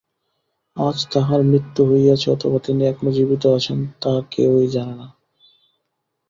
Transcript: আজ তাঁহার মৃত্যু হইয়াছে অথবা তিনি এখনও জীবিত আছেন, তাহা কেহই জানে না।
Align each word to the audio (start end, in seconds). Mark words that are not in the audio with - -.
আজ 0.77 0.97
তাঁহার 1.11 1.41
মৃত্যু 1.43 1.81
হইয়াছে 1.85 2.27
অথবা 2.31 2.57
তিনি 2.59 2.81
এখনও 2.85 3.11
জীবিত 3.11 3.43
আছেন, 3.57 3.79
তাহা 4.01 4.19
কেহই 4.31 4.67
জানে 4.67 4.95
না। 4.95 5.07